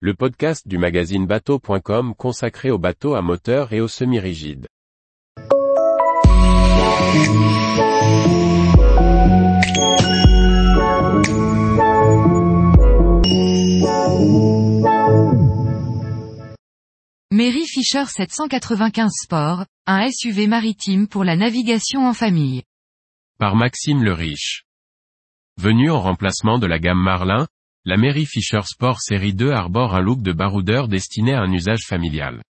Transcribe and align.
le 0.00 0.12
podcast 0.12 0.68
du 0.68 0.76
magazine 0.76 1.26
bateau.com 1.26 2.14
consacré 2.14 2.70
aux 2.70 2.78
bateaux 2.78 3.14
à 3.14 3.22
moteur 3.22 3.72
et 3.72 3.80
aux 3.80 3.88
semi-rigides. 3.88 4.66
Mary 17.32 17.64
Fisher 17.66 18.04
795 18.04 19.10
Sport, 19.22 19.64
un 19.86 20.10
SUV 20.10 20.46
maritime 20.46 21.08
pour 21.08 21.24
la 21.24 21.36
navigation 21.36 22.06
en 22.06 22.12
famille. 22.12 22.64
Par 23.38 23.56
Maxime 23.56 24.04
le 24.04 24.12
Riche. 24.12 24.64
Venu 25.56 25.90
en 25.90 26.02
remplacement 26.02 26.58
de 26.58 26.66
la 26.66 26.78
gamme 26.78 27.02
Marlin, 27.02 27.46
la 27.86 27.96
Mary 27.96 28.26
Fisher 28.26 28.62
Sport 28.64 29.00
Série 29.00 29.32
2 29.32 29.52
arbore 29.52 29.94
un 29.94 30.00
look 30.00 30.20
de 30.20 30.32
baroudeur 30.32 30.88
destiné 30.88 31.34
à 31.34 31.42
un 31.42 31.52
usage 31.52 31.84
familial. 31.86 32.42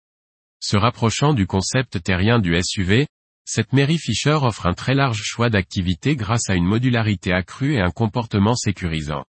Se 0.60 0.78
rapprochant 0.78 1.34
du 1.34 1.46
concept 1.46 2.02
terrien 2.02 2.38
du 2.38 2.58
SUV, 2.58 3.06
cette 3.44 3.74
Mary 3.74 3.98
Fisher 3.98 4.38
offre 4.40 4.64
un 4.64 4.72
très 4.72 4.94
large 4.94 5.20
choix 5.22 5.50
d'activités 5.50 6.16
grâce 6.16 6.48
à 6.48 6.54
une 6.54 6.64
modularité 6.64 7.34
accrue 7.34 7.74
et 7.74 7.82
un 7.82 7.90
comportement 7.90 8.54
sécurisant. 8.54 9.24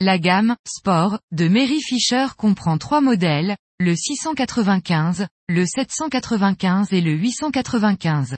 La 0.00 0.16
gamme 0.16 0.54
Sport 0.64 1.18
de 1.32 1.48
Mary 1.48 1.80
Fisher 1.80 2.26
comprend 2.36 2.78
trois 2.78 3.00
modèles, 3.00 3.56
le 3.80 3.96
695, 3.96 5.26
le 5.48 5.66
795 5.66 6.92
et 6.92 7.00
le 7.00 7.14
895. 7.14 8.36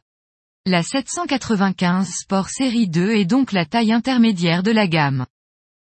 La 0.65 0.83
795 0.83 2.09
Sport 2.09 2.49
Série 2.49 2.89
2 2.89 3.11
est 3.11 3.27
donc 3.27 3.53
la 3.53 3.67
taille 3.67 3.93
intermédiaire 3.93 4.63
de 4.63 4.71
la 4.71 4.89
gamme. 4.89 5.27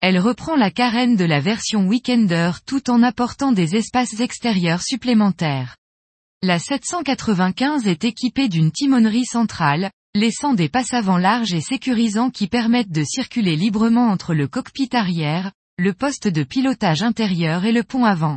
Elle 0.07 0.19
reprend 0.19 0.55
la 0.55 0.71
carène 0.71 1.17
de 1.17 1.25
la 1.25 1.41
version 1.41 1.87
Weekender 1.87 2.51
tout 2.67 2.91
en 2.91 3.03
apportant 3.03 3.53
des 3.53 3.75
espaces 3.75 4.21
extérieurs 4.21 4.83
supplémentaires. 4.83 5.79
La 6.43 6.59
795 6.59 7.87
est 7.87 8.05
équipée 8.05 8.51
d'une 8.51 8.71
timonerie 8.71 9.25
centrale, 9.25 9.91
laissant 10.15 10.53
des 10.53 10.69
passes 10.69 10.93
avant 10.93 11.17
larges 11.17 11.55
et 11.55 11.63
sécurisants 11.63 12.29
qui 12.29 12.49
permettent 12.49 12.93
de 12.93 13.03
circuler 13.03 13.57
librement 13.57 14.09
entre 14.09 14.35
le 14.35 14.47
cockpit 14.47 14.91
arrière, 14.93 15.53
le 15.79 15.95
poste 15.95 16.29
de 16.29 16.43
pilotage 16.43 17.03
intérieur 17.03 17.65
et 17.65 17.73
le 17.73 17.83
pont 17.83 18.05
avant. 18.05 18.37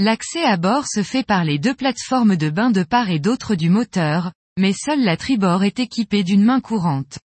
L'accès 0.00 0.42
à 0.42 0.56
bord 0.56 0.88
se 0.88 1.04
fait 1.04 1.24
par 1.24 1.44
les 1.44 1.60
deux 1.60 1.74
plateformes 1.74 2.34
de 2.34 2.50
bain 2.50 2.72
de 2.72 2.82
part 2.82 3.08
et 3.08 3.20
d'autre 3.20 3.54
du 3.54 3.70
moteur, 3.70 4.32
mais 4.58 4.72
seule 4.72 5.04
la 5.04 5.16
tribord 5.16 5.62
est 5.62 5.78
équipée 5.78 6.24
d'une 6.24 6.42
main 6.42 6.60
courante. 6.60 7.20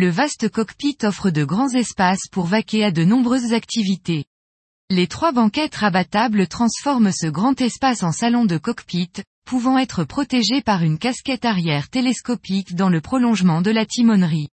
Le 0.00 0.10
vaste 0.10 0.48
cockpit 0.48 0.96
offre 1.02 1.30
de 1.30 1.42
grands 1.42 1.70
espaces 1.70 2.28
pour 2.30 2.46
vaquer 2.46 2.84
à 2.84 2.92
de 2.92 3.02
nombreuses 3.02 3.52
activités. 3.52 4.26
Les 4.90 5.08
trois 5.08 5.32
banquettes 5.32 5.74
rabattables 5.74 6.46
transforment 6.46 7.10
ce 7.10 7.26
grand 7.26 7.60
espace 7.60 8.04
en 8.04 8.12
salon 8.12 8.44
de 8.44 8.58
cockpit, 8.58 9.10
pouvant 9.44 9.76
être 9.76 10.04
protégé 10.04 10.62
par 10.62 10.84
une 10.84 10.98
casquette 10.98 11.44
arrière 11.44 11.88
télescopique 11.88 12.76
dans 12.76 12.90
le 12.90 13.00
prolongement 13.00 13.60
de 13.60 13.72
la 13.72 13.84
timonerie. 13.86 14.50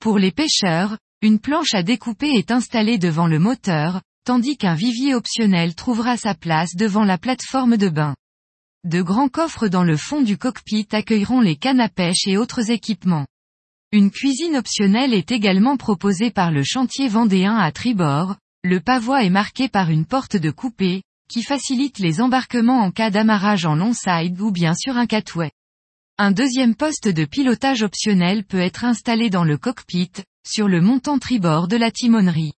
Pour 0.00 0.18
les 0.18 0.32
pêcheurs, 0.32 0.98
une 1.20 1.38
planche 1.38 1.74
à 1.74 1.84
découper 1.84 2.30
est 2.30 2.50
installée 2.50 2.98
devant 2.98 3.28
le 3.28 3.38
moteur, 3.38 4.02
tandis 4.24 4.56
qu'un 4.56 4.74
vivier 4.74 5.14
optionnel 5.14 5.76
trouvera 5.76 6.16
sa 6.16 6.34
place 6.34 6.74
devant 6.74 7.04
la 7.04 7.18
plateforme 7.18 7.76
de 7.76 7.88
bain. 7.88 8.16
De 8.82 9.00
grands 9.00 9.28
coffres 9.28 9.68
dans 9.68 9.84
le 9.84 9.96
fond 9.96 10.22
du 10.22 10.38
cockpit 10.38 10.88
accueilleront 10.90 11.40
les 11.40 11.54
cannes 11.54 11.80
à 11.80 11.88
pêche 11.88 12.26
et 12.26 12.36
autres 12.36 12.72
équipements. 12.72 13.26
Une 13.94 14.10
cuisine 14.10 14.56
optionnelle 14.56 15.12
est 15.12 15.32
également 15.32 15.76
proposée 15.76 16.30
par 16.30 16.50
le 16.50 16.64
chantier 16.64 17.08
vendéen 17.08 17.56
à 17.56 17.70
tribord, 17.72 18.36
le 18.64 18.80
pavois 18.80 19.22
est 19.22 19.30
marqué 19.30 19.68
par 19.68 19.90
une 19.90 20.06
porte 20.06 20.34
de 20.34 20.50
coupée, 20.50 21.02
qui 21.28 21.42
facilite 21.42 21.98
les 21.98 22.22
embarquements 22.22 22.80
en 22.80 22.90
cas 22.90 23.10
d'amarrage 23.10 23.66
en 23.66 23.74
long 23.74 23.92
side 23.92 24.40
ou 24.40 24.50
bien 24.50 24.72
sur 24.74 24.96
un 24.96 25.04
catway. 25.04 25.50
Un 26.16 26.30
deuxième 26.30 26.74
poste 26.74 27.06
de 27.06 27.26
pilotage 27.26 27.82
optionnel 27.82 28.44
peut 28.44 28.60
être 28.60 28.86
installé 28.86 29.28
dans 29.28 29.44
le 29.44 29.58
cockpit, 29.58 30.12
sur 30.46 30.68
le 30.68 30.80
montant 30.80 31.18
tribord 31.18 31.68
de 31.68 31.76
la 31.76 31.90
timonerie. 31.90 32.54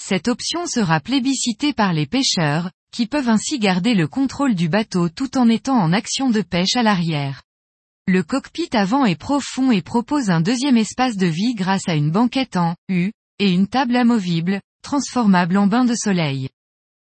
Cette 0.00 0.28
option 0.28 0.66
sera 0.66 1.00
plébiscitée 1.00 1.72
par 1.72 1.92
les 1.92 2.06
pêcheurs, 2.06 2.70
qui 2.92 3.08
peuvent 3.08 3.28
ainsi 3.28 3.58
garder 3.58 3.94
le 3.94 4.06
contrôle 4.06 4.54
du 4.54 4.68
bateau 4.68 5.08
tout 5.08 5.36
en 5.36 5.48
étant 5.48 5.78
en 5.78 5.92
action 5.92 6.30
de 6.30 6.42
pêche 6.42 6.76
à 6.76 6.84
l'arrière. 6.84 7.42
Le 8.12 8.24
cockpit 8.24 8.70
avant 8.72 9.04
est 9.04 9.14
profond 9.14 9.70
et 9.70 9.82
propose 9.82 10.30
un 10.30 10.40
deuxième 10.40 10.76
espace 10.76 11.16
de 11.16 11.28
vie 11.28 11.54
grâce 11.54 11.88
à 11.88 11.94
une 11.94 12.10
banquette 12.10 12.56
en 12.56 12.74
U, 12.88 13.12
et 13.38 13.52
une 13.52 13.68
table 13.68 13.94
amovible, 13.94 14.60
transformable 14.82 15.56
en 15.56 15.68
bain 15.68 15.84
de 15.84 15.94
soleil. 15.94 16.48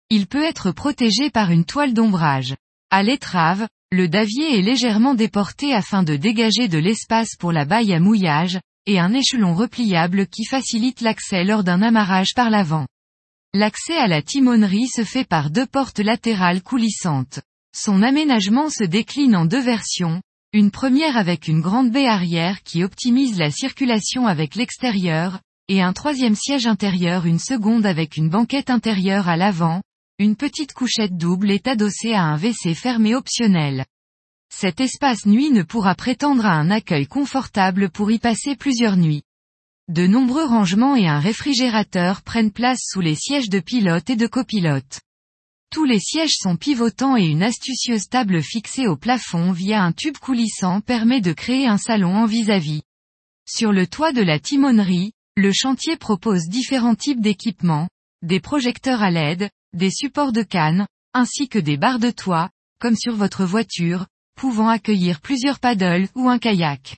Il 0.09 0.25
peut 0.25 0.43
être 0.43 0.71
protégé 0.71 1.29
par 1.29 1.51
une 1.51 1.63
toile 1.63 1.93
d'ombrage. 1.93 2.55
À 2.89 3.03
l'étrave, 3.03 3.67
le 3.91 4.07
davier 4.07 4.57
est 4.57 4.63
légèrement 4.63 5.13
déporté 5.13 5.75
afin 5.75 6.01
de 6.01 6.15
dégager 6.15 6.67
de 6.67 6.79
l'espace 6.79 7.35
pour 7.37 7.51
la 7.51 7.65
baille 7.65 7.93
à 7.93 7.99
mouillage, 7.99 8.59
et 8.87 8.97
un 8.97 9.13
échelon 9.13 9.53
repliable 9.53 10.25
qui 10.25 10.43
facilite 10.43 11.01
l'accès 11.01 11.43
lors 11.43 11.63
d'un 11.63 11.83
amarrage 11.83 12.33
par 12.35 12.49
l'avant. 12.49 12.87
L'accès 13.53 13.95
à 13.95 14.07
la 14.07 14.23
timonerie 14.23 14.87
se 14.87 15.03
fait 15.03 15.23
par 15.23 15.51
deux 15.51 15.67
portes 15.67 15.99
latérales 15.99 16.63
coulissantes. 16.63 17.41
Son 17.77 18.01
aménagement 18.01 18.71
se 18.71 18.83
décline 18.83 19.35
en 19.35 19.45
deux 19.45 19.61
versions, 19.61 20.19
une 20.55 20.71
première 20.71 21.17
avec 21.17 21.49
une 21.49 21.59
grande 21.59 21.91
baie 21.91 22.07
arrière 22.07 22.63
qui 22.63 22.85
optimise 22.85 23.37
la 23.37 23.51
circulation 23.51 24.25
avec 24.25 24.55
l'extérieur, 24.55 25.41
et 25.67 25.81
un 25.81 25.91
troisième 25.91 26.33
siège 26.33 26.65
intérieur 26.65 27.25
une 27.25 27.39
seconde 27.39 27.85
avec 27.85 28.15
une 28.15 28.29
banquette 28.29 28.69
intérieure 28.69 29.27
à 29.27 29.35
l'avant, 29.35 29.81
une 30.17 30.37
petite 30.37 30.71
couchette 30.71 31.17
double 31.17 31.51
est 31.51 31.67
adossée 31.67 32.13
à 32.13 32.21
un 32.21 32.37
WC 32.37 32.73
fermé 32.73 33.15
optionnel. 33.15 33.83
Cet 34.49 34.79
espace 34.79 35.25
nuit 35.25 35.51
ne 35.51 35.61
pourra 35.61 35.93
prétendre 35.93 36.45
à 36.45 36.53
un 36.53 36.71
accueil 36.71 37.05
confortable 37.05 37.89
pour 37.89 38.09
y 38.09 38.17
passer 38.17 38.55
plusieurs 38.55 38.95
nuits. 38.95 39.23
De 39.89 40.07
nombreux 40.07 40.45
rangements 40.45 40.95
et 40.95 41.09
un 41.09 41.19
réfrigérateur 41.19 42.21
prennent 42.21 42.53
place 42.53 42.79
sous 42.81 43.01
les 43.01 43.15
sièges 43.15 43.49
de 43.49 43.59
pilote 43.59 44.09
et 44.09 44.15
de 44.15 44.27
copilote. 44.27 45.01
Tous 45.71 45.85
les 45.85 45.99
sièges 45.99 46.35
sont 46.37 46.55
pivotants 46.55 47.17
et 47.17 47.25
une 47.25 47.43
astucieuse 47.43 48.07
table 48.07 48.41
fixée 48.41 48.87
au 48.87 48.95
plafond 48.95 49.51
via 49.51 49.83
un 49.83 49.91
tube 49.91 50.17
coulissant 50.17 50.81
permet 50.81 51.21
de 51.21 51.33
créer 51.33 51.67
un 51.67 51.77
salon 51.77 52.15
en 52.15 52.25
vis-à-vis. 52.25 52.81
Sur 53.47 53.71
le 53.71 53.85
toit 53.85 54.11
de 54.11 54.21
la 54.21 54.39
timonerie, 54.39 55.11
le 55.35 55.51
chantier 55.53 55.97
propose 55.97 56.47
différents 56.47 56.95
types 56.95 57.21
d'équipements, 57.21 57.89
des 58.21 58.39
projecteurs 58.39 59.03
à 59.03 59.11
LED, 59.11 59.49
des 59.73 59.91
supports 59.91 60.31
de 60.31 60.43
canne, 60.43 60.87
ainsi 61.13 61.49
que 61.49 61.59
des 61.59 61.77
barres 61.77 61.99
de 61.99 62.11
toit, 62.11 62.49
comme 62.79 62.95
sur 62.95 63.15
votre 63.15 63.45
voiture, 63.45 64.07
pouvant 64.35 64.69
accueillir 64.69 65.21
plusieurs 65.21 65.59
paddles 65.59 66.07
ou 66.15 66.29
un 66.29 66.39
kayak. 66.39 66.97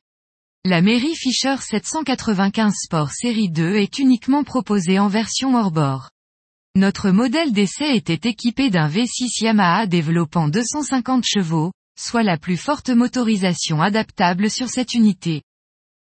La 0.66 0.82
Mary 0.82 1.16
Fisher 1.16 1.56
795 1.60 2.74
Sport 2.76 3.12
Série 3.12 3.50
2 3.50 3.76
est 3.76 4.00
uniquement 4.00 4.44
proposée 4.44 5.00
en 5.00 5.08
version 5.08 5.56
hors-bord. 5.56 6.10
Notre 6.78 7.10
modèle 7.10 7.54
d'essai 7.54 7.96
était 7.96 8.30
équipé 8.30 8.70
d'un 8.70 8.88
V6 8.88 9.42
Yamaha 9.44 9.88
développant 9.88 10.48
250 10.48 11.24
chevaux, 11.26 11.72
soit 12.00 12.22
la 12.22 12.38
plus 12.38 12.56
forte 12.56 12.92
motorisation 12.92 13.82
adaptable 13.82 14.52
sur 14.52 14.70
cette 14.70 14.94
unité. 14.94 15.42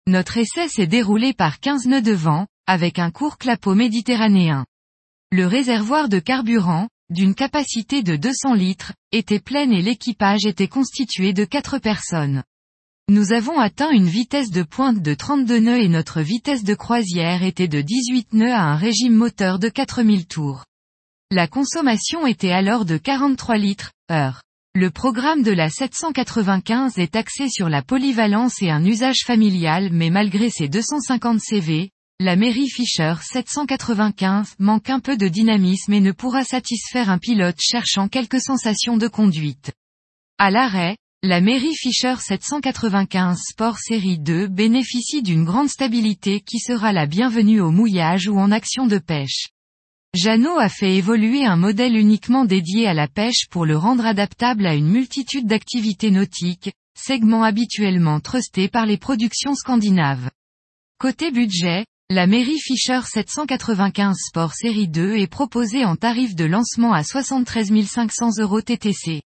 Notre 0.06 0.36
essai 0.36 0.68
s'est 0.68 0.86
déroulé 0.86 1.32
par 1.32 1.60
15 1.60 1.86
nœuds 1.86 2.02
de 2.02 2.12
vent, 2.12 2.46
avec 2.66 2.98
un 2.98 3.10
court 3.10 3.38
clapot 3.38 3.74
méditerranéen. 3.74 4.66
Le 5.32 5.46
réservoir 5.46 6.10
de 6.10 6.18
carburant, 6.18 6.90
d'une 7.08 7.34
capacité 7.34 8.02
de 8.02 8.16
200 8.16 8.52
litres, 8.52 8.92
était 9.12 9.40
plein 9.40 9.70
et 9.70 9.80
l'équipage 9.80 10.44
était 10.44 10.68
constitué 10.68 11.32
de 11.32 11.46
4 11.46 11.78
personnes. 11.78 12.42
Nous 13.08 13.32
avons 13.32 13.60
atteint 13.60 13.92
une 13.92 14.08
vitesse 14.08 14.50
de 14.50 14.64
pointe 14.64 15.00
de 15.00 15.14
32 15.14 15.60
nœuds 15.60 15.80
et 15.80 15.86
notre 15.86 16.22
vitesse 16.22 16.64
de 16.64 16.74
croisière 16.74 17.44
était 17.44 17.68
de 17.68 17.80
18 17.80 18.32
nœuds 18.32 18.52
à 18.52 18.64
un 18.64 18.74
régime 18.74 19.14
moteur 19.14 19.60
de 19.60 19.68
4000 19.68 20.26
tours. 20.26 20.64
La 21.30 21.46
consommation 21.46 22.26
était 22.26 22.50
alors 22.50 22.84
de 22.84 22.96
43 22.96 23.58
litres, 23.58 23.92
heure. 24.10 24.42
Le 24.74 24.90
programme 24.90 25.44
de 25.44 25.52
la 25.52 25.70
795 25.70 26.98
est 26.98 27.14
axé 27.14 27.48
sur 27.48 27.68
la 27.68 27.80
polyvalence 27.80 28.60
et 28.60 28.70
un 28.70 28.84
usage 28.84 29.22
familial 29.24 29.90
mais 29.92 30.10
malgré 30.10 30.50
ses 30.50 30.68
250 30.68 31.38
CV, 31.38 31.90
la 32.18 32.34
Mary 32.34 32.68
Fisher 32.68 33.14
795 33.22 34.56
manque 34.58 34.90
un 34.90 34.98
peu 34.98 35.16
de 35.16 35.28
dynamisme 35.28 35.92
et 35.92 36.00
ne 36.00 36.10
pourra 36.10 36.42
satisfaire 36.42 37.08
un 37.08 37.18
pilote 37.18 37.60
cherchant 37.60 38.08
quelques 38.08 38.40
sensations 38.40 38.96
de 38.96 39.06
conduite. 39.06 39.70
À 40.38 40.50
l'arrêt, 40.50 40.96
la 41.22 41.40
Mary 41.40 41.74
Fisher 41.74 42.14
795 42.20 43.38
Sport 43.50 43.78
Série 43.78 44.18
2 44.18 44.46
bénéficie 44.46 45.22
d'une 45.22 45.44
grande 45.44 45.68
stabilité 45.68 46.40
qui 46.40 46.60
sera 46.60 46.92
la 46.92 47.06
bienvenue 47.06 47.60
au 47.60 47.72
mouillage 47.72 48.28
ou 48.28 48.38
en 48.38 48.52
action 48.52 48.86
de 48.86 48.98
pêche. 48.98 49.48
Jeannot 50.14 50.58
a 50.58 50.68
fait 50.68 50.94
évoluer 50.94 51.44
un 51.44 51.56
modèle 51.56 51.96
uniquement 51.96 52.44
dédié 52.44 52.86
à 52.86 52.94
la 52.94 53.08
pêche 53.08 53.48
pour 53.50 53.66
le 53.66 53.76
rendre 53.76 54.06
adaptable 54.06 54.66
à 54.66 54.74
une 54.74 54.88
multitude 54.88 55.46
d'activités 55.46 56.12
nautiques, 56.12 56.70
segment 56.96 57.42
habituellement 57.42 58.20
trusté 58.20 58.68
par 58.68 58.86
les 58.86 58.96
productions 58.96 59.56
scandinaves. 59.56 60.30
Côté 60.98 61.32
budget, 61.32 61.86
La 62.08 62.28
Mary 62.28 62.58
Fisher 62.60 63.00
795 63.04 64.16
Sport 64.28 64.52
Série 64.52 64.86
2 64.86 65.16
est 65.16 65.26
proposée 65.26 65.84
en 65.84 65.96
tarif 65.96 66.36
de 66.36 66.44
lancement 66.44 66.92
à 66.92 67.02
73 67.02 67.84
500 67.84 68.38
euros 68.38 68.60
TTC. 68.60 69.22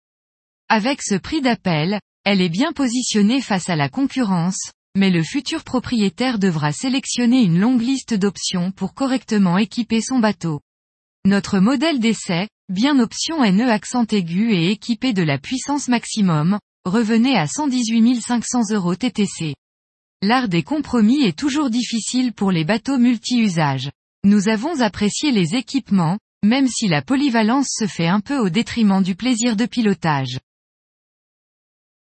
Avec 0.71 1.01
ce 1.01 1.15
prix 1.15 1.41
d'appel, 1.41 1.99
elle 2.25 2.41
est 2.41 2.49
bien 2.49 2.73
positionnée 2.73 3.41
face 3.41 3.69
à 3.69 3.75
la 3.75 3.89
concurrence, 3.89 4.71
mais 4.95 5.09
le 5.09 5.23
futur 5.23 5.63
propriétaire 5.63 6.37
devra 6.37 6.71
sélectionner 6.71 7.41
une 7.41 7.59
longue 7.59 7.81
liste 7.81 8.13
d'options 8.13 8.71
pour 8.71 8.93
correctement 8.93 9.57
équiper 9.57 9.99
son 9.99 10.19
bateau. 10.19 10.61
Notre 11.25 11.57
modèle 11.57 11.99
d'essai, 11.99 12.47
bien 12.71 12.99
option 12.99 13.39
NE 13.51 13.67
accent 13.67 14.05
aigu 14.11 14.53
et 14.53 14.69
équipé 14.69 15.11
de 15.11 15.23
la 15.23 15.39
puissance 15.39 15.87
maximum, 15.87 16.59
revenait 16.85 17.35
à 17.35 17.47
118 17.47 18.21
500 18.21 18.69
euros 18.69 18.93
TTC. 18.93 19.55
L'art 20.21 20.49
des 20.49 20.61
compromis 20.61 21.23
est 21.23 21.37
toujours 21.37 21.71
difficile 21.71 22.31
pour 22.31 22.51
les 22.51 22.63
bateaux 22.63 22.99
multi-usages. 22.99 23.89
Nous 24.23 24.49
avons 24.49 24.81
apprécié 24.81 25.31
les 25.31 25.55
équipements, 25.55 26.19
même 26.45 26.67
si 26.67 26.87
la 26.87 27.01
polyvalence 27.01 27.69
se 27.71 27.87
fait 27.87 28.07
un 28.07 28.19
peu 28.19 28.37
au 28.37 28.49
détriment 28.49 29.01
du 29.01 29.15
plaisir 29.15 29.55
de 29.55 29.65
pilotage. 29.65 30.37